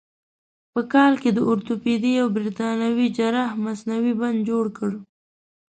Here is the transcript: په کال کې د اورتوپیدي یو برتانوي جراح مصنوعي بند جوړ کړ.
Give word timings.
په 0.73 0.81
کال 0.93 1.13
کې 1.21 1.29
د 1.33 1.39
اورتوپیدي 1.49 2.11
یو 2.19 2.27
برتانوي 2.35 3.07
جراح 3.17 3.51
مصنوعي 3.65 4.13
بند 4.21 4.39
جوړ 4.49 4.65
کړ. 4.77 4.91